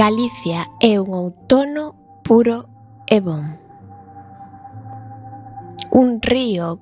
[0.00, 1.92] Galicia é un outono
[2.24, 2.64] puro
[3.04, 3.60] e bon.
[5.92, 6.80] Un río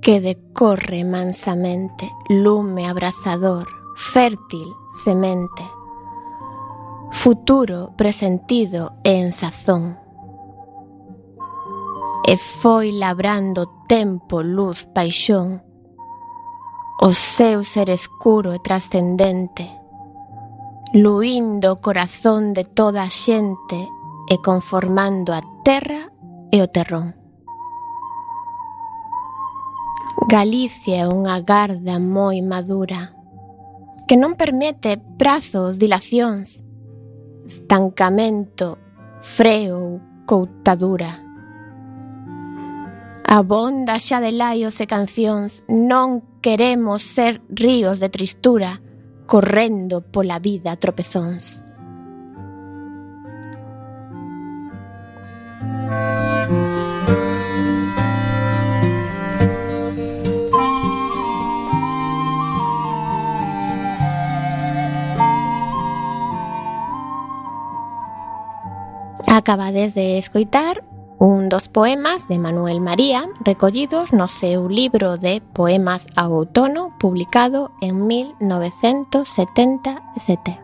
[0.00, 3.66] que decorre mansamente, lume abrasador,
[3.96, 4.70] fértil
[5.02, 5.66] semente,
[7.10, 9.98] futuro presentido e en sazón.
[12.22, 15.58] E foi labrando tempo, luz, paixón,
[17.02, 19.81] o seu ser escuro e trascendente,
[20.94, 23.88] luindo o corazón de toda a xente
[24.28, 26.12] e conformando a terra
[26.52, 27.16] e o terrón.
[30.28, 33.16] Galicia é unha garda moi madura
[34.04, 36.60] que non permite prazos, dilacións,
[37.48, 38.76] estancamento,
[39.24, 41.24] freo ou coutadura.
[43.24, 48.84] Abonda xa de laios e cancións, non queremos ser ríos de tristura,
[49.26, 51.62] correndo pola vida a.
[69.26, 70.84] Acabades de escoitar
[71.22, 77.70] un dos poemas de Manuel María recollidos no seu libro de Poemas a outono publicado
[77.80, 80.58] en 1977.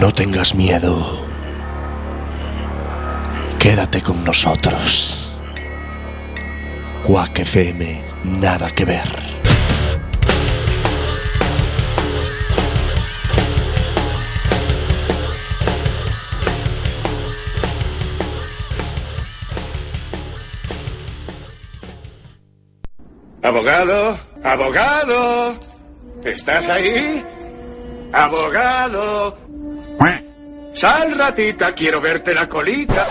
[0.00, 0.96] No tengas miedo.
[3.58, 5.30] Quédate con nosotros.
[7.06, 9.02] Quack FM, nada que ver.
[23.42, 25.60] Abogado, abogado,
[26.24, 27.22] ¿estás ahí?
[28.14, 29.49] Abogado.
[30.72, 33.06] Sal, ratita, quiero verte la colita.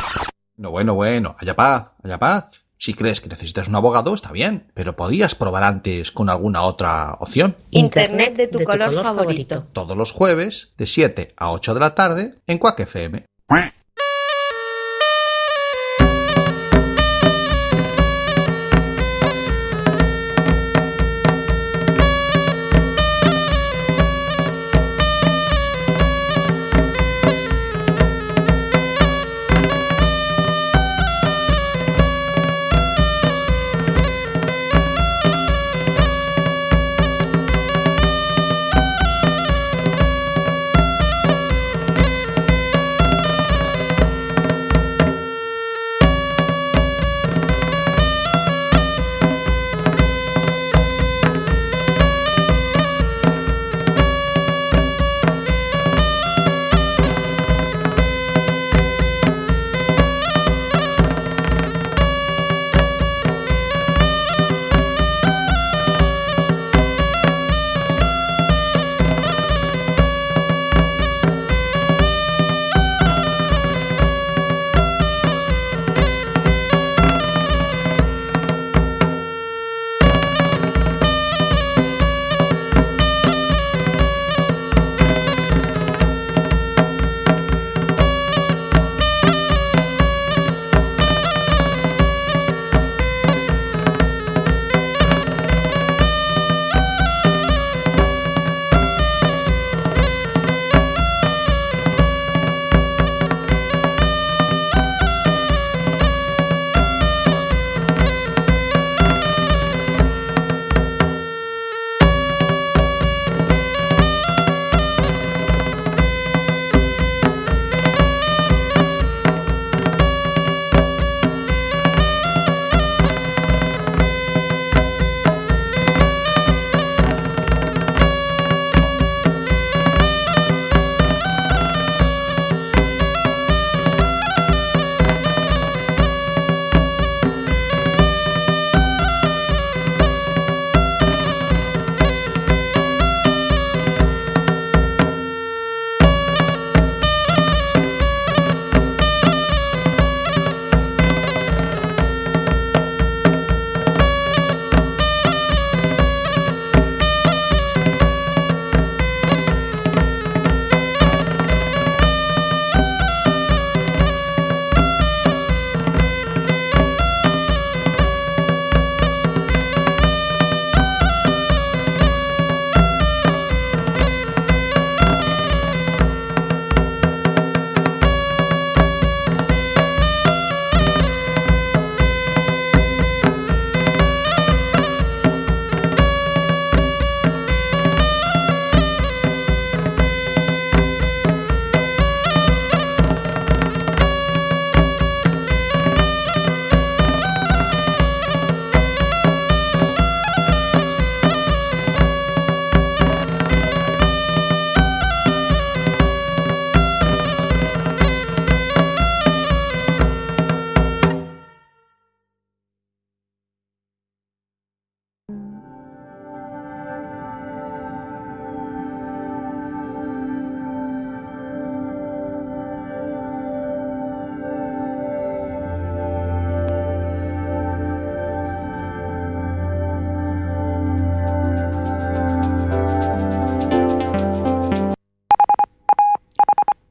[0.58, 2.66] No, bueno, bueno, haya paz, haya paz.
[2.78, 7.18] Si crees que necesitas un abogado, está bien, pero podías probar antes con alguna otra
[7.20, 7.56] opción.
[7.72, 9.66] Internet de tu, color, favorito.
[9.74, 13.26] Todos los jueves, de 7 a 8 de la tarde, en Quack FM.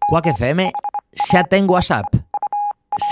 [0.09, 0.73] Coac FM
[1.13, 2.09] xa ten WhatsApp.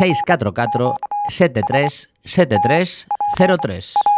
[0.00, 0.96] 644
[1.28, 3.04] 73 73
[3.36, 4.15] 03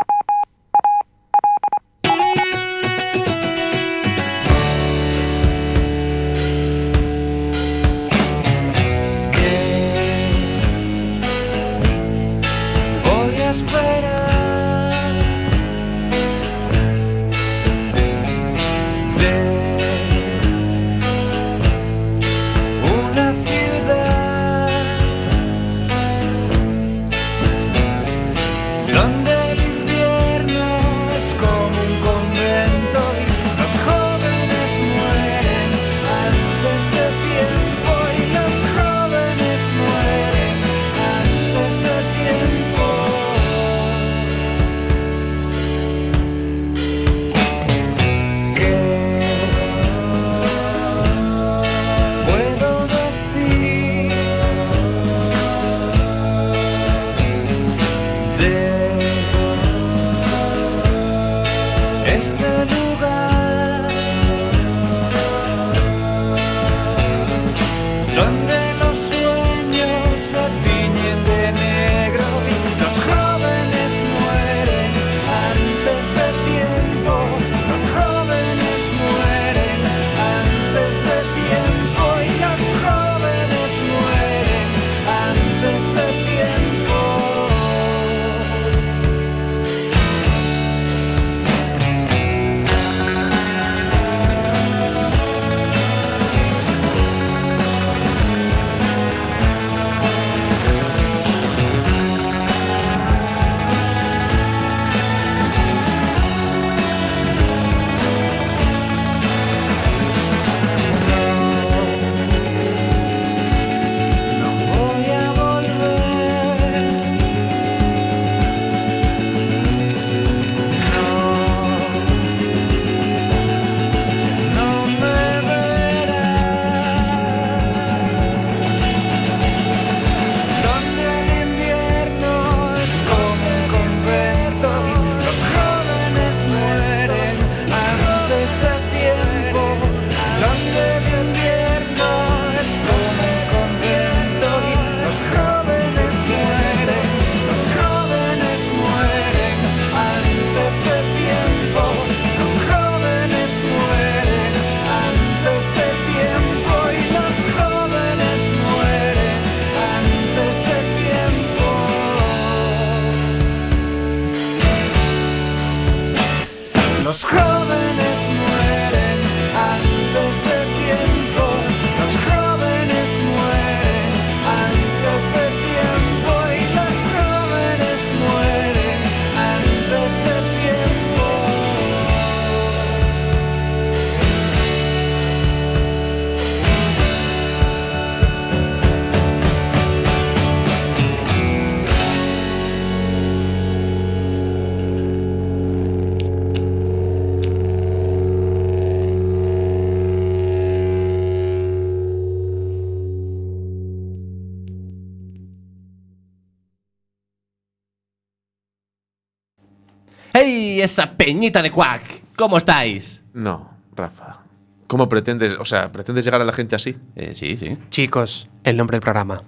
[210.33, 212.03] ¡Hey, esa peñita de cuac!
[212.37, 213.23] ¿Cómo estáis?
[213.33, 214.43] No, Rafa.
[214.87, 216.97] ¿Cómo pretendes, o sea, pretendes llegar a la gente así?
[217.17, 217.77] Eh, sí, sí.
[217.91, 219.43] Chicos, el nombre del programa.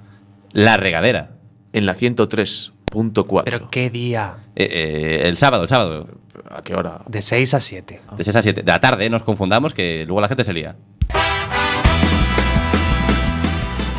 [0.53, 1.33] La regadera.
[1.73, 3.43] En la 103.4.
[3.45, 4.39] ¿Pero qué día?
[4.57, 6.09] Eh, eh, el sábado, el sábado.
[6.51, 7.03] ¿A qué hora?
[7.07, 8.01] De 6 a 7.
[8.09, 8.17] Ah.
[8.17, 8.63] De 6 a 7.
[8.63, 10.77] De la tarde, nos confundamos que luego la gente se lía.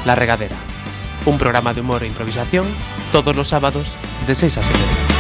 [0.06, 0.56] La regadera.
[1.26, 2.66] Un programa de humor e improvisación
[3.12, 3.94] todos los sábados
[4.28, 5.11] de 6 a 7.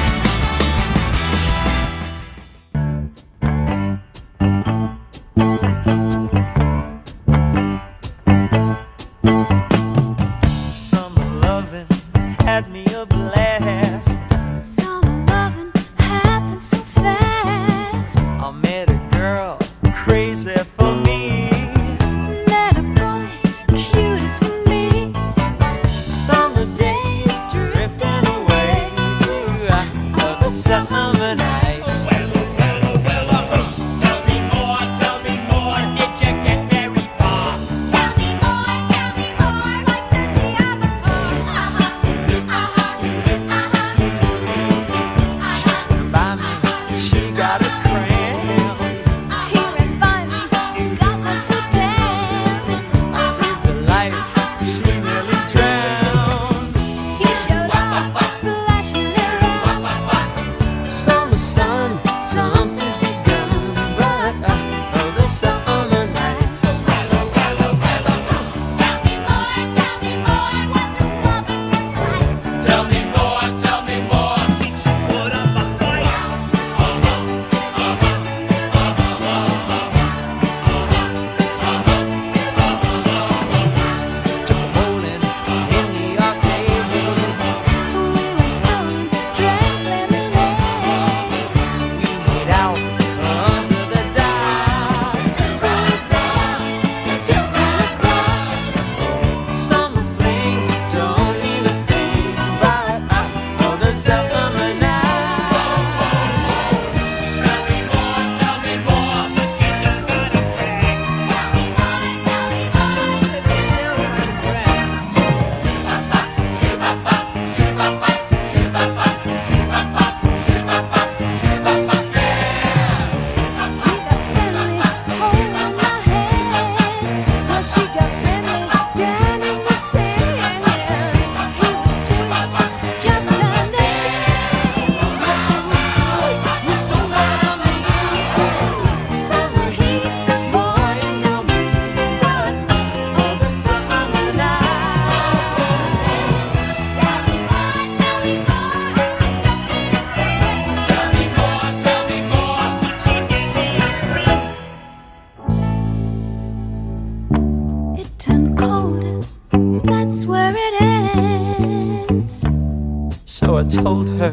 [163.83, 164.31] Told her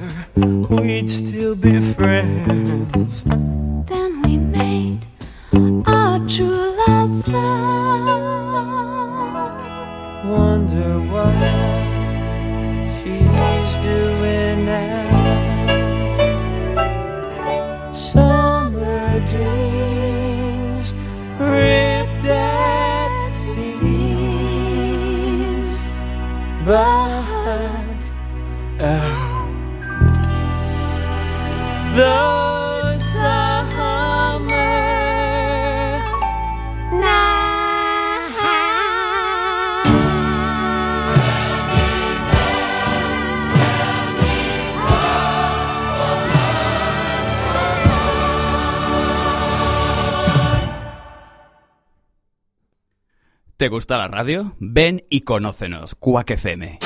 [53.69, 54.57] ¿Te gusta la radio?
[54.61, 56.79] Ven y conócenos, Quack FM.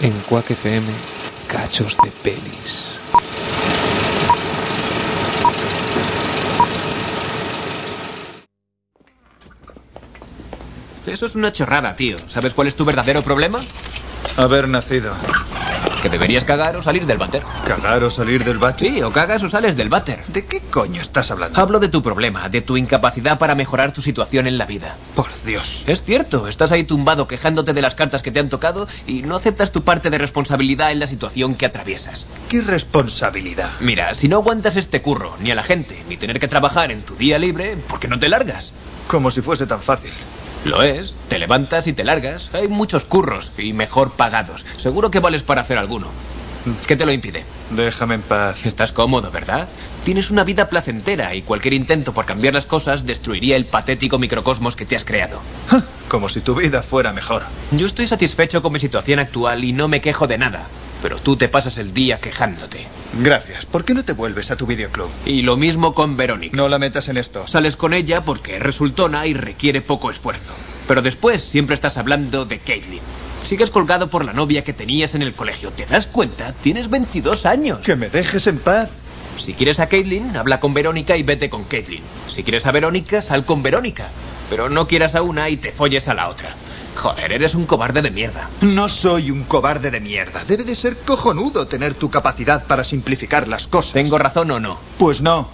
[0.00, 0.86] En Quack FM,
[1.48, 3.00] cachos de pelis.
[11.04, 12.16] Eso es una chorrada, tío.
[12.28, 13.58] ¿Sabes cuál es tu verdadero problema?
[14.36, 15.12] Haber nacido.
[16.02, 17.42] Que deberías cagar o salir del váter.
[17.66, 18.88] ¿Cagar o salir del váter?
[18.88, 20.24] Sí, o cagas o sales del váter.
[20.28, 21.60] ¿De qué coño estás hablando?
[21.60, 24.96] Hablo de tu problema, de tu incapacidad para mejorar tu situación en la vida.
[25.16, 25.82] Por Dios.
[25.86, 29.36] Es cierto, estás ahí tumbado quejándote de las cartas que te han tocado y no
[29.36, 32.26] aceptas tu parte de responsabilidad en la situación que atraviesas.
[32.48, 33.70] ¿Qué responsabilidad?
[33.80, 37.00] Mira, si no aguantas este curro, ni a la gente, ni tener que trabajar en
[37.00, 38.72] tu día libre, ¿por qué no te largas?
[39.08, 40.12] Como si fuese tan fácil.
[40.64, 42.50] Lo es, te levantas y te largas.
[42.52, 44.66] Hay muchos curros y mejor pagados.
[44.76, 46.08] Seguro que vales para hacer alguno.
[46.86, 47.44] ¿Qué te lo impide?
[47.70, 48.66] Déjame en paz.
[48.66, 49.68] Estás cómodo, ¿verdad?
[50.04, 54.76] Tienes una vida placentera y cualquier intento por cambiar las cosas destruiría el patético microcosmos
[54.76, 55.40] que te has creado.
[56.08, 57.42] Como si tu vida fuera mejor.
[57.70, 60.66] Yo estoy satisfecho con mi situación actual y no me quejo de nada.
[61.02, 62.86] Pero tú te pasas el día quejándote.
[63.14, 63.66] Gracias.
[63.66, 65.08] ¿Por qué no te vuelves a tu videoclub?
[65.24, 66.56] Y lo mismo con Verónica.
[66.56, 67.46] No la metas en esto.
[67.46, 70.52] Sales con ella porque es resultona y requiere poco esfuerzo.
[70.86, 73.00] Pero después siempre estás hablando de Caitlyn.
[73.44, 75.70] Sigues colgado por la novia que tenías en el colegio.
[75.70, 76.52] ¿Te das cuenta?
[76.52, 77.78] Tienes 22 años.
[77.78, 78.90] Que me dejes en paz.
[79.36, 82.02] Si quieres a Caitlyn, habla con Verónica y vete con Caitlyn.
[82.28, 84.10] Si quieres a Verónica, sal con Verónica.
[84.50, 86.54] Pero no quieras a una y te folles a la otra.
[86.98, 88.50] Joder, eres un cobarde de mierda.
[88.60, 90.42] No soy un cobarde de mierda.
[90.48, 93.92] Debe de ser cojonudo tener tu capacidad para simplificar las cosas.
[93.92, 94.80] ¿Tengo razón o no?
[94.98, 95.48] Pues no.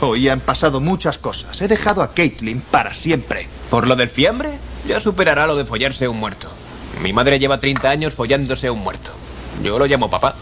[0.00, 1.62] Hoy han pasado muchas cosas.
[1.62, 3.46] He dejado a Caitlyn para siempre.
[3.70, 4.58] ¿Por lo del fiambre?
[4.88, 6.48] Ya superará lo de follarse a un muerto.
[7.00, 9.12] Mi madre lleva 30 años follándose a un muerto.
[9.62, 10.34] Yo lo llamo papá.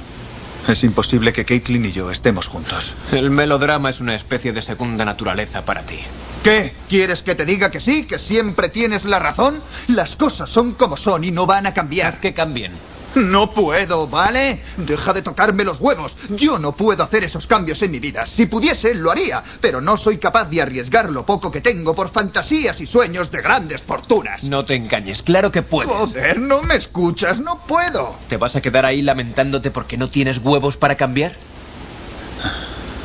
[0.69, 2.95] Es imposible que Caitlyn y yo estemos juntos.
[3.13, 5.99] El melodrama es una especie de segunda naturaleza para ti.
[6.47, 6.73] ¿Qué?
[6.89, 8.05] ¿Quieres que te diga que sí?
[8.05, 9.61] ¿Que siempre tienes la razón?
[9.89, 12.07] Las cosas son como son y no van a cambiar.
[12.07, 12.71] Haz que cambien.
[13.17, 14.63] No puedo, ¿vale?
[14.77, 16.17] Deja de tocarme los huevos.
[16.29, 18.27] Yo no puedo hacer esos cambios en mi vida.
[18.27, 19.43] Si pudiese, lo haría.
[19.61, 23.43] Pero no soy capaz de arriesgar lo poco que tengo por fantasías y sueños de
[23.43, 24.45] grandes fortunas.
[24.45, 25.93] No te engañes, claro que puedes.
[25.93, 28.15] Joder, no me escuchas, no puedo.
[28.29, 31.35] ¿Te vas a quedar ahí lamentándote porque no tienes huevos para cambiar?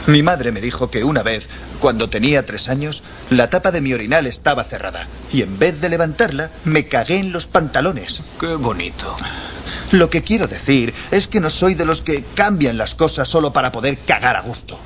[0.07, 1.47] Mi madre me dijo que una vez,
[1.79, 5.07] cuando tenía tres años, la tapa de mi orinal estaba cerrada.
[5.31, 8.21] Y en vez de levantarla, me cagué en los pantalones.
[8.39, 9.15] Qué bonito.
[9.91, 13.53] Lo que quiero decir es que no soy de los que cambian las cosas solo
[13.53, 14.79] para poder cagar a gusto.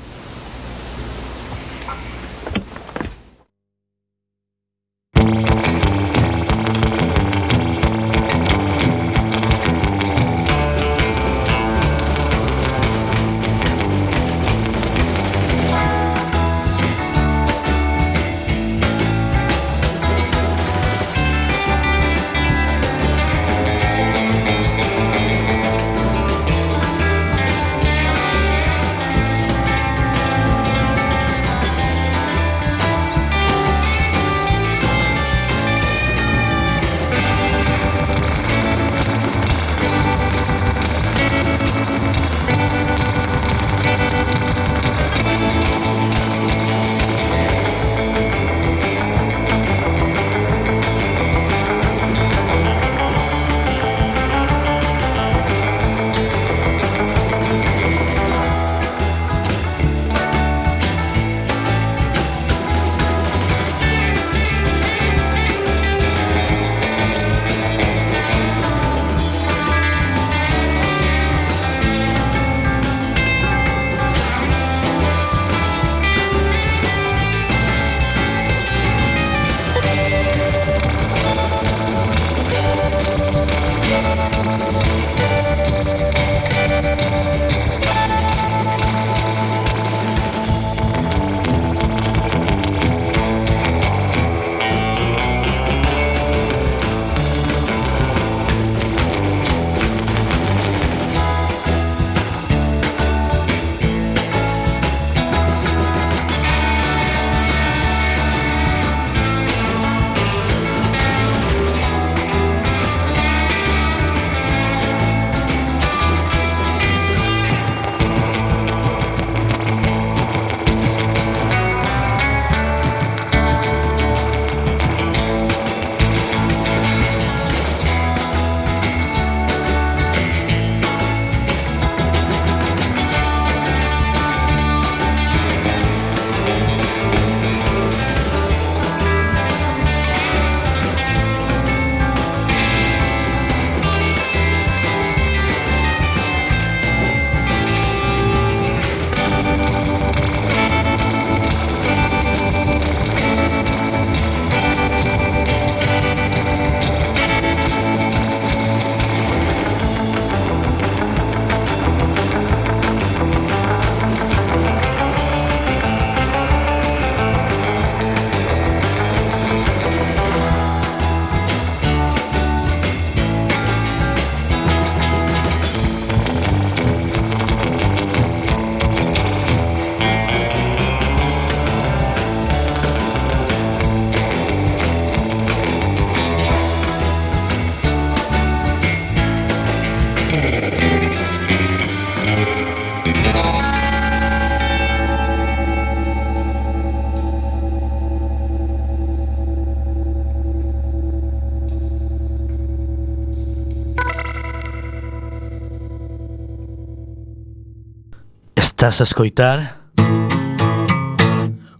[208.78, 209.78] Estás a escoitar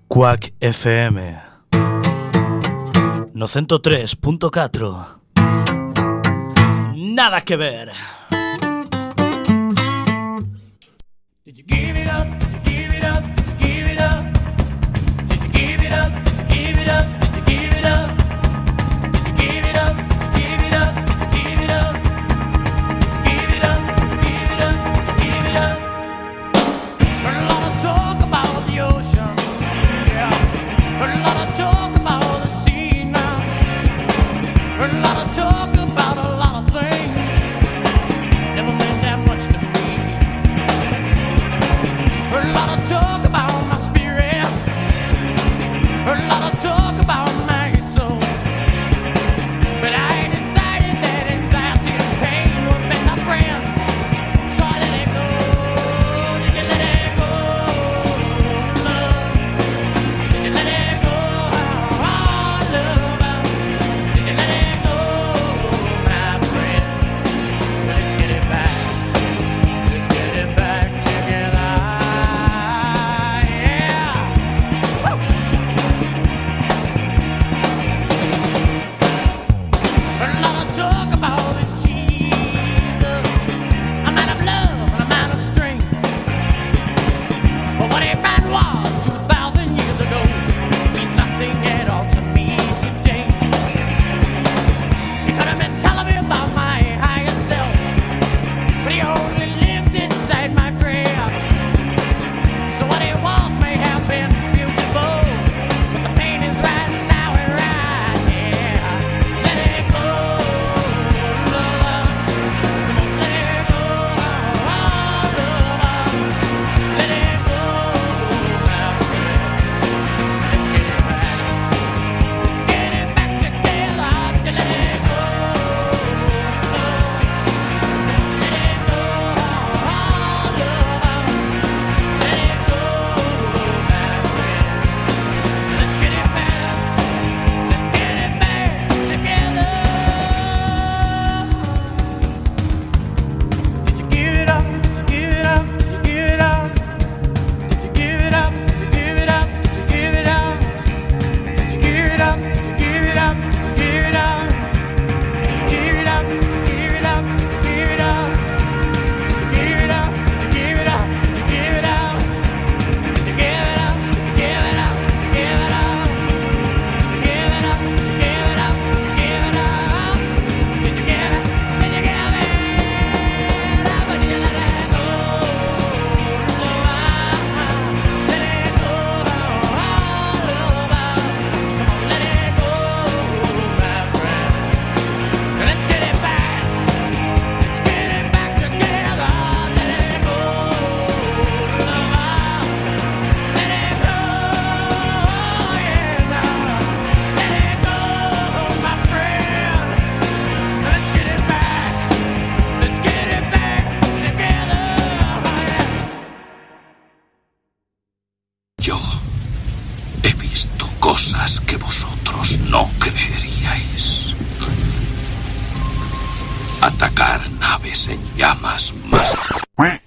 [0.08, 1.38] Quack FM
[3.34, 5.06] No 103.4
[6.94, 7.92] Nada que ver.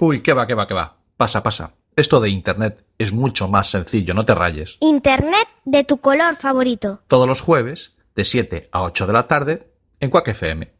[0.01, 0.95] Uy, que va, que va, que va.
[1.17, 1.73] Pasa, pasa.
[1.97, 4.77] Esto de Internet es mucho más sencillo, no te rayes.
[4.79, 7.01] Internet de tu color favorito.
[7.09, 9.67] Todos los jueves, de 7 a 8 de la tarde,
[9.99, 10.71] en Quack FM.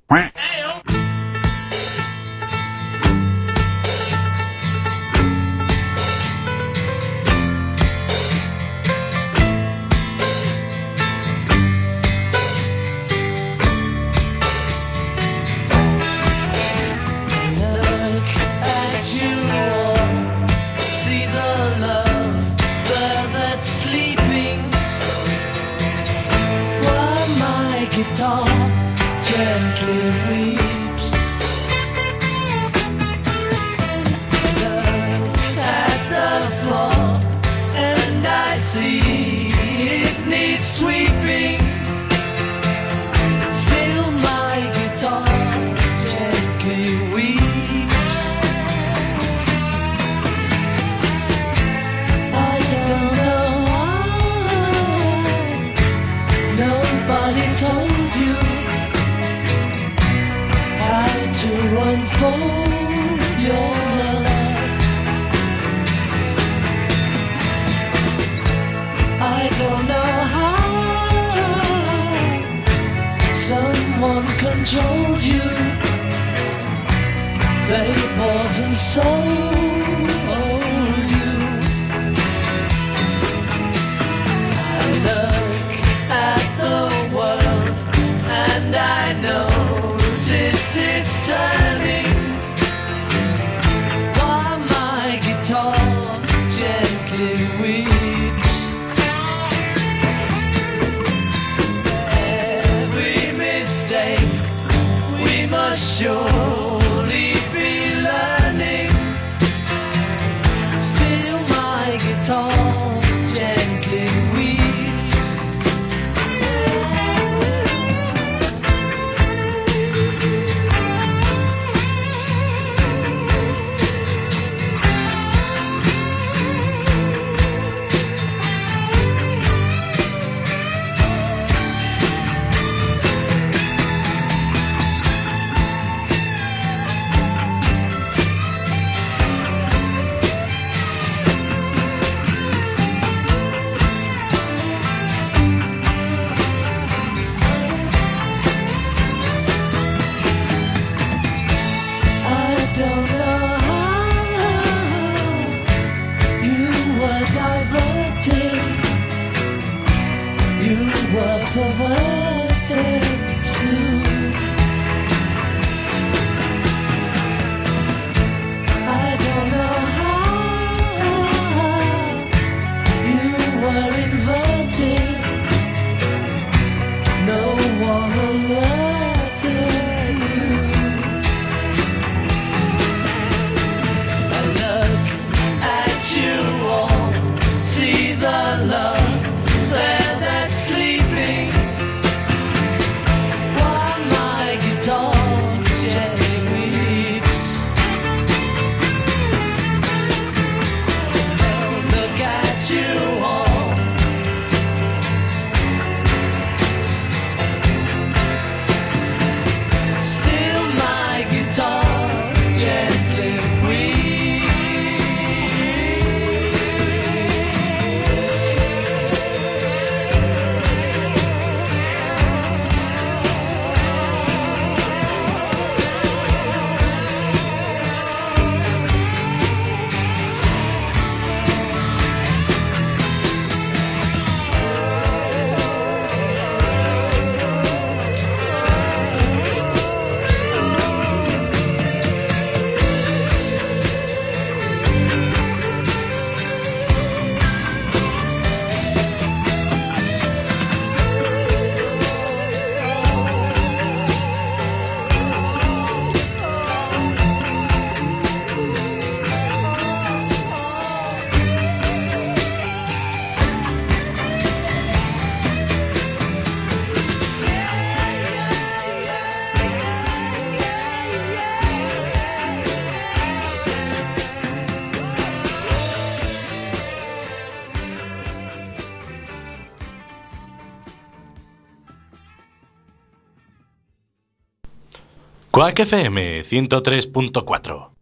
[285.70, 287.99] Quack FM 103.4.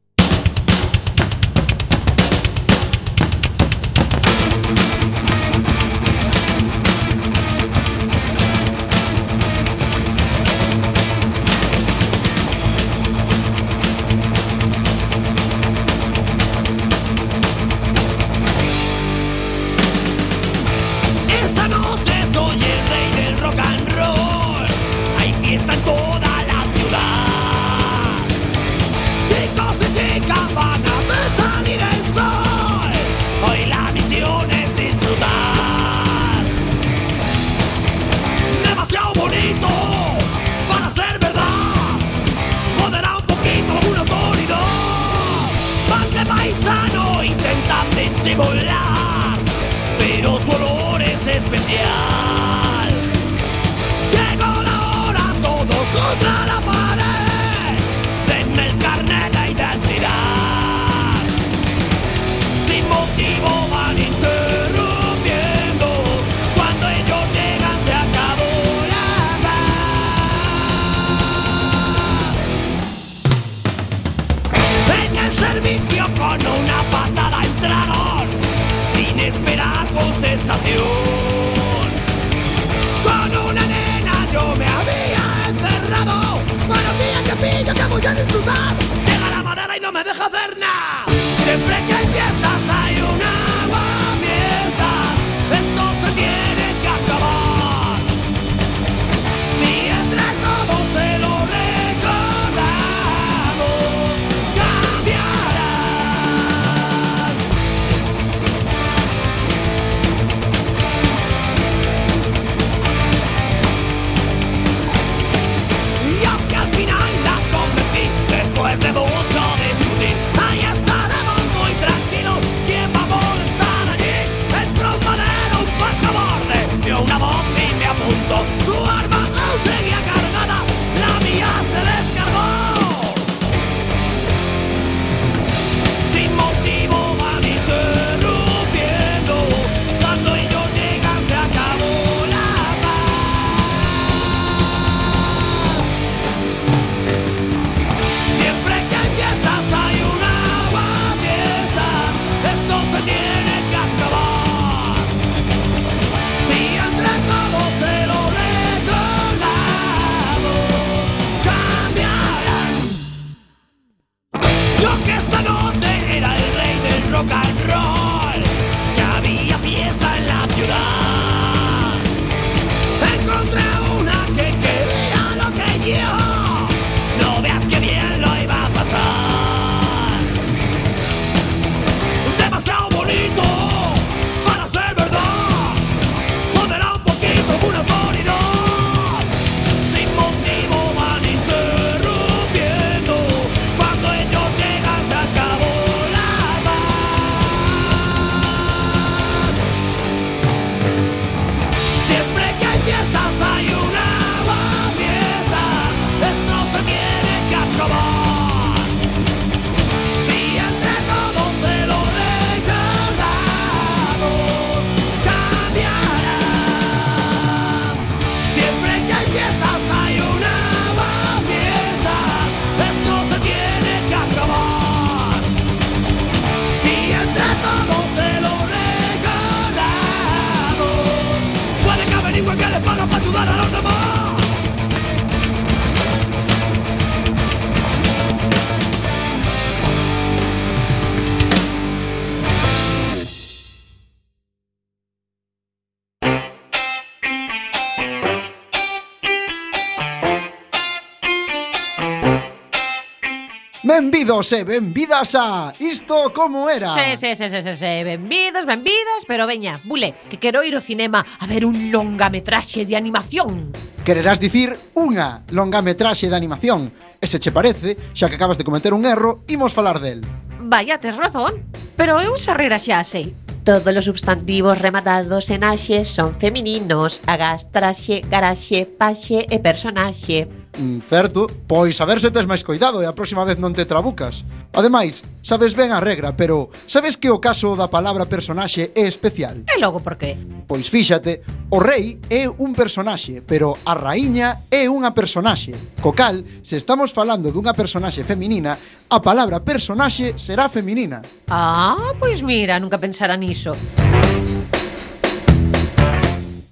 [253.98, 256.93] Benvidos e eh, benvidas a Isto como era.
[256.93, 258.04] Se, se, se, se, se, se.
[258.04, 262.93] benvidos, benvidas Pero veña, bule, que quero ir ao cinema A ver un longametraxe de
[262.93, 263.73] animación.
[264.06, 268.93] Quererás dicir unha longametraxe de animación E se che parece, xa que acabas de cometer
[268.93, 270.21] un erro Imos falar del.
[270.62, 271.65] Vaya, tes razón
[271.98, 273.33] Pero eu xa regra xa sei.
[273.65, 281.02] Todos os substantivos rematados en axe son femininos Agas, traxe, garaxe, paxe e personaxe mm,
[281.02, 284.46] certo, pois a ver se tes máis coidado e a próxima vez non te trabucas.
[284.71, 289.65] Ademais, sabes ben a regra, pero sabes que o caso da palabra personaxe é especial?
[289.65, 290.38] E logo por qué?
[290.69, 291.42] Pois fíxate,
[291.73, 295.73] o rei é un personaxe, pero a raíña é unha personaxe.
[296.00, 298.78] Co cal, se estamos falando dunha personaxe feminina,
[299.10, 301.25] a palabra personaxe será feminina.
[301.50, 303.73] Ah, pois mira, nunca pensara niso.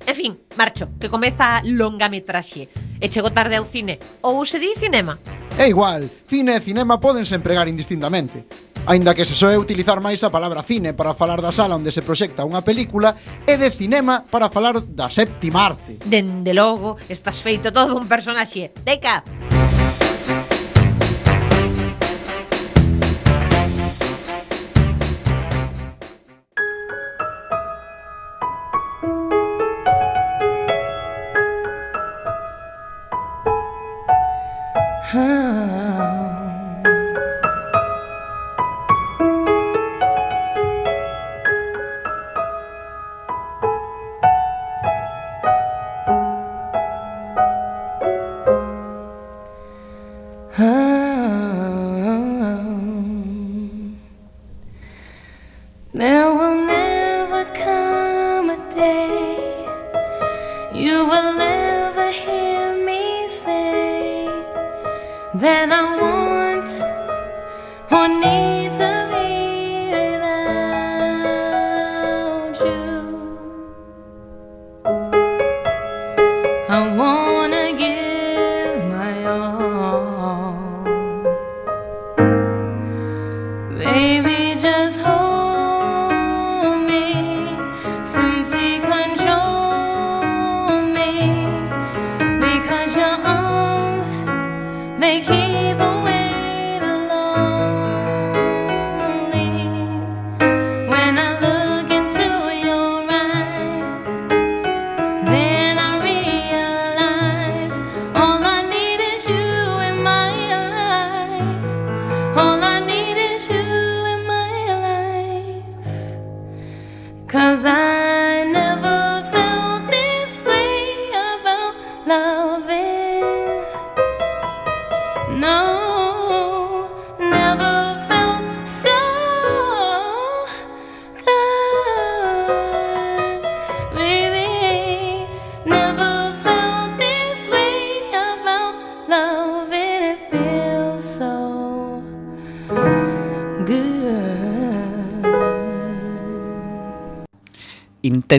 [0.05, 2.69] En fin, marcho, que comeza longa metraxe.
[3.01, 5.17] E chego tarde ao cine, ou se di cinema?
[5.57, 8.45] É igual, cine e cinema podense empregar indistintamente.
[8.85, 12.05] Aínda que se soe utilizar máis a palabra cine para falar da sala onde se
[12.05, 13.17] proxecta unha película
[13.49, 15.97] e de cinema para falar da séptima arte.
[16.05, 18.69] Dende logo, estás feito todo un personaxe.
[18.85, 19.25] Deca!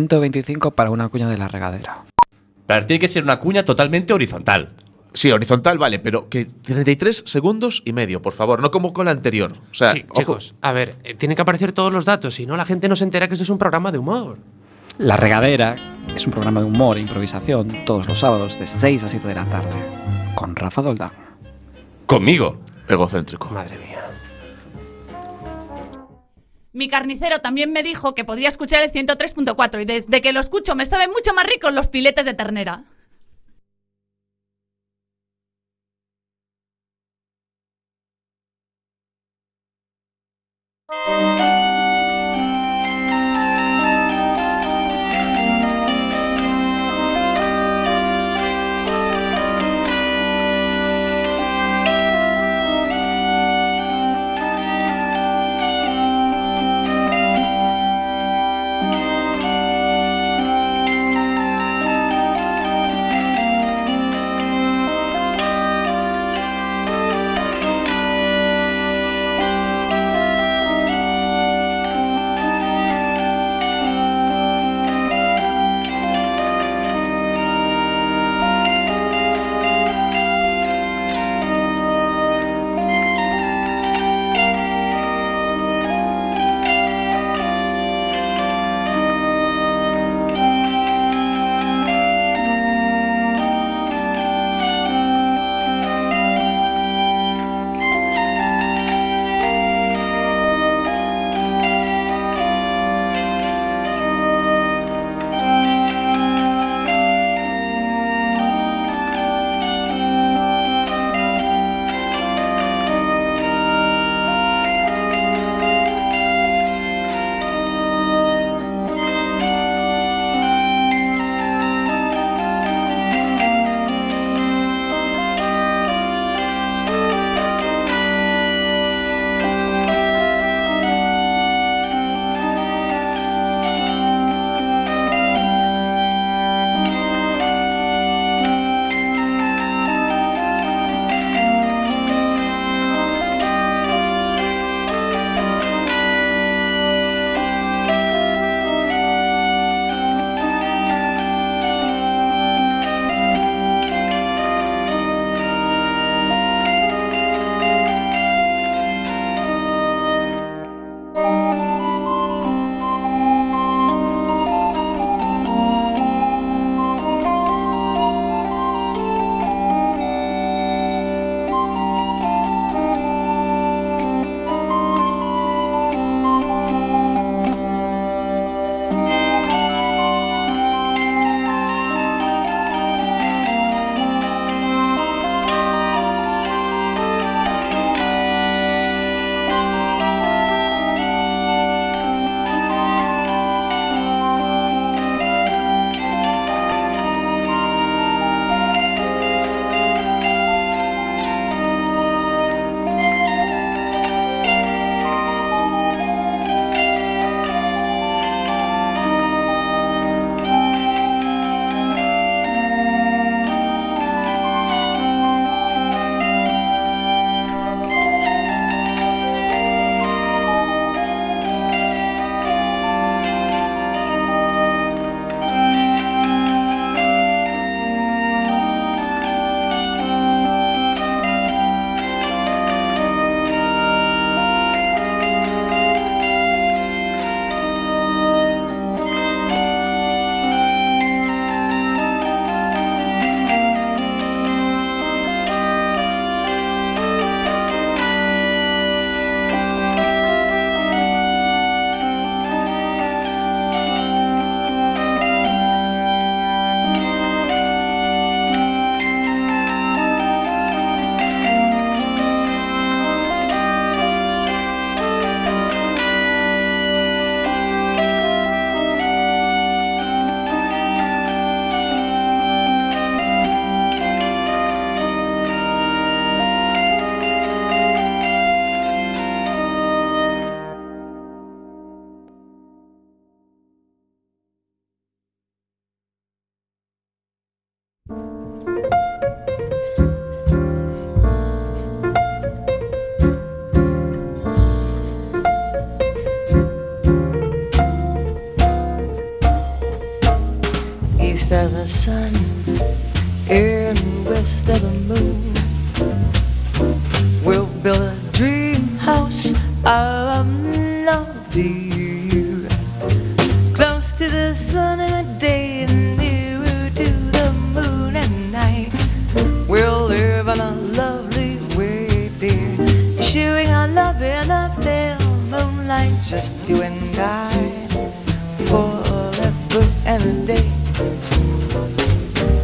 [0.06, 2.04] Intento 25 para una cuña de la regadera.
[2.64, 4.70] Pero tiene que ser una cuña totalmente horizontal.
[5.12, 9.10] Sí, horizontal, vale, pero que 33 segundos y medio, por favor, no como con la
[9.10, 9.54] anterior.
[9.72, 10.20] O sea, Sí, ojo.
[10.20, 12.94] chicos, a ver, eh, tienen que aparecer todos los datos, si no la gente no
[12.94, 14.38] se entera que esto es un programa de humor.
[14.98, 15.74] La regadera
[16.14, 19.34] es un programa de humor e improvisación todos los sábados de 6 a 7 de
[19.34, 19.74] la tarde.
[20.36, 21.10] Con Rafa Doldán.
[22.06, 22.60] Conmigo.
[22.88, 23.48] Egocéntrico.
[23.48, 23.85] Madre mía
[26.76, 30.74] mi carnicero también me dijo que podía escuchar el 103.4 y desde que lo escucho
[30.74, 32.84] me saben mucho más ricos los filetes de ternera.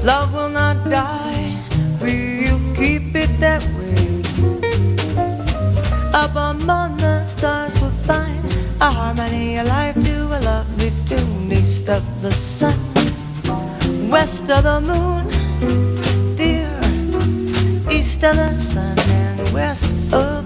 [0.04, 1.58] Love will not die,
[2.00, 4.22] will keep it that way?
[6.14, 8.42] Up among the stars we'll find
[8.80, 11.52] a harmony, alive to a lovely tune.
[11.52, 12.78] East of the sun,
[14.08, 16.72] west of the moon, dear.
[17.90, 20.41] East of the sun and west of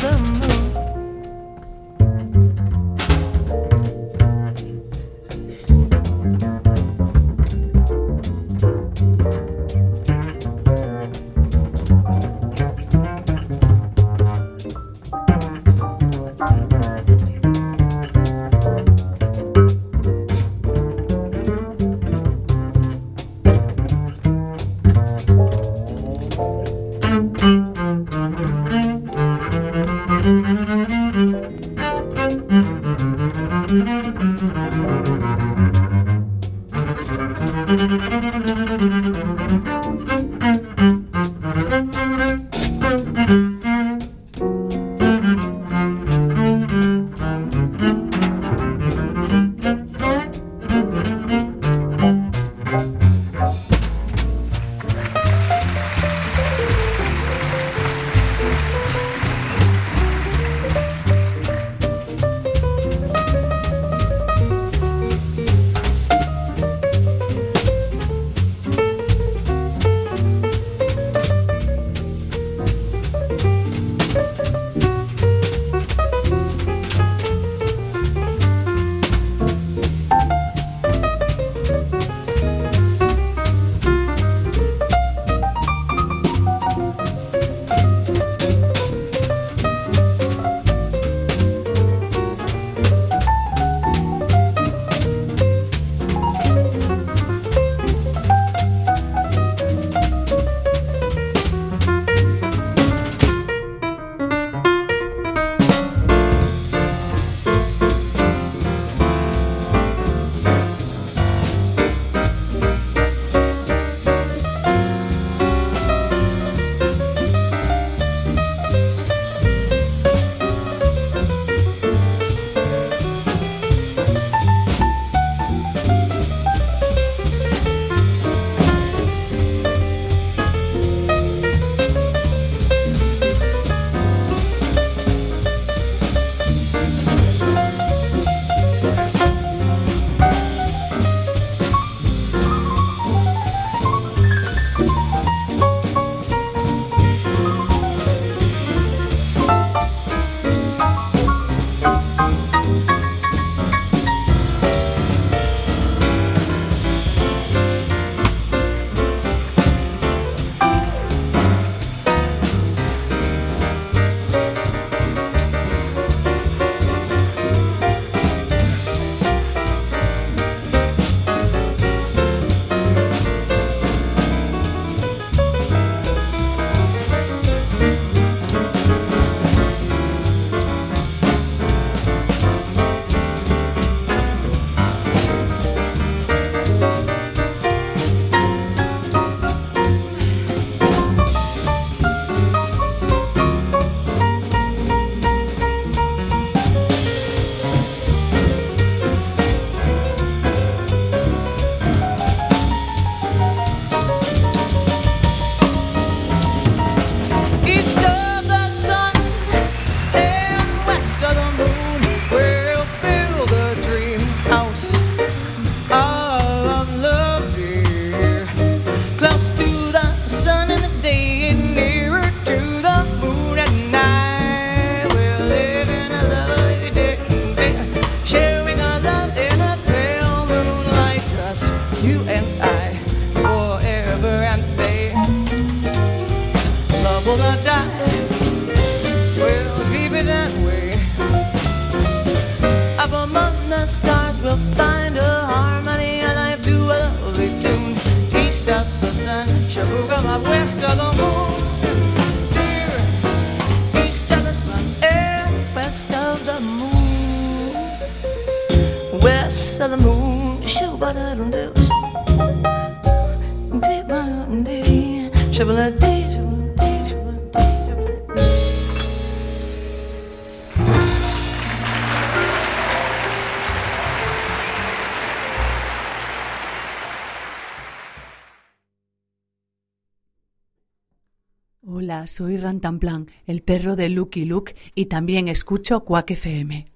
[282.27, 286.96] soy Rantanplan, el perro de Lucky Luke, y también escucho Quack FM.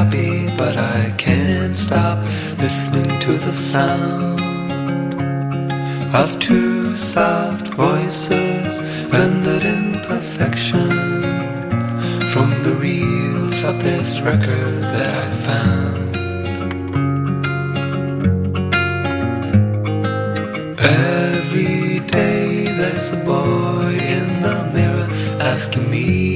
[0.00, 2.18] Happy, but I can't stop
[2.58, 4.40] listening to the sound
[6.14, 8.80] of two soft voices
[9.10, 10.90] blended in perfection
[12.32, 16.16] from the reels of this record that I found.
[20.78, 25.08] Every day there's a boy in the mirror
[25.52, 26.29] asking me,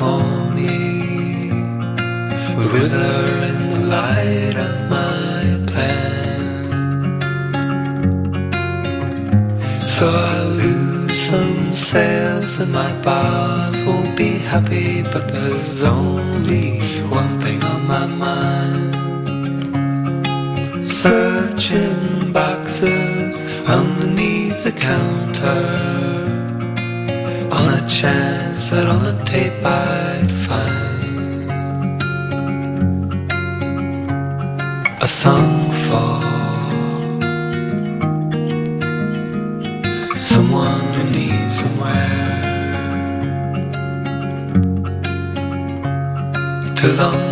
[0.00, 1.50] me
[2.54, 6.70] would wither in the light of my plan.
[9.80, 17.40] So I lose some sales and my boss won't be happy, but there's only one
[17.40, 18.96] thing on my mind.
[20.86, 25.86] Searching boxes underneath the counter
[27.50, 31.50] on a chance that on the tape I'd find
[35.00, 36.20] a song for
[40.16, 42.42] someone who needs somewhere
[46.74, 47.25] to long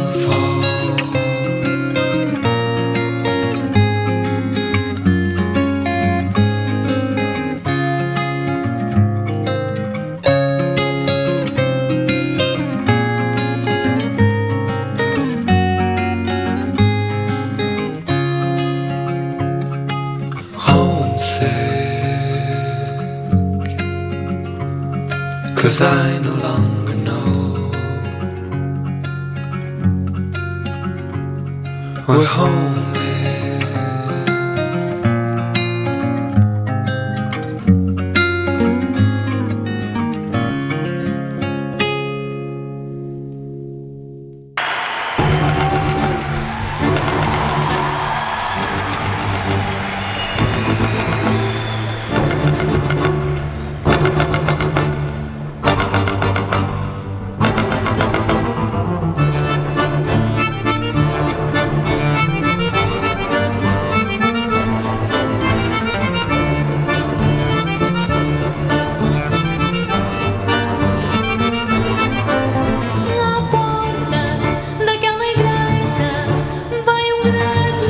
[77.31, 77.87] grande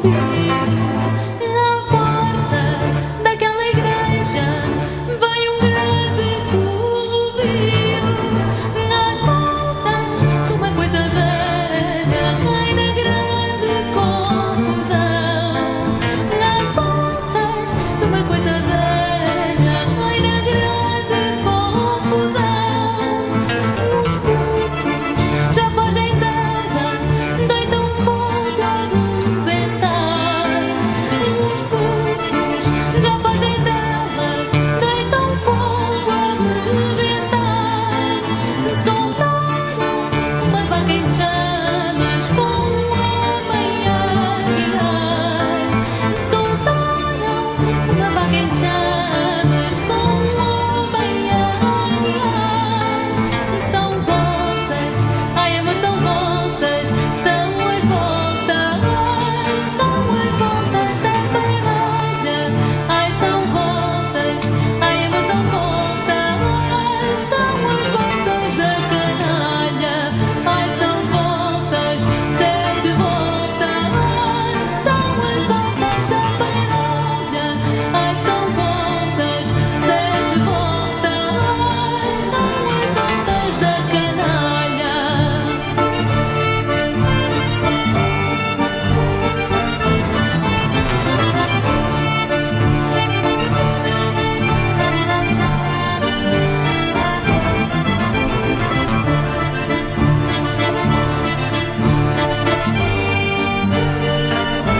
[0.00, 0.41] como o